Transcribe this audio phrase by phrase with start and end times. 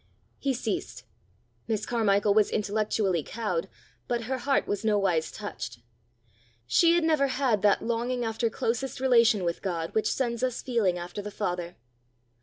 [0.39, 1.03] He ceased.
[1.67, 3.69] Miss Carmichael was intellectually cowed,
[4.07, 5.77] but her heart was nowise touched.
[6.65, 10.97] She had never had that longing after closest relation with God which sends us feeling
[10.97, 11.75] after the father.